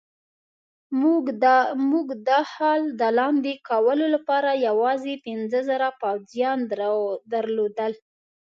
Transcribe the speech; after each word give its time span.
موږ 1.93 2.07
د 2.27 2.29
اخال 2.43 2.81
د 2.99 3.01
لاندې 3.17 3.53
کولو 3.69 4.05
لپاره 4.15 4.51
یوازې 4.67 5.13
پنځه 5.25 5.59
زره 5.69 5.87
پوځیان 6.01 6.59
درلودل. 7.33 7.93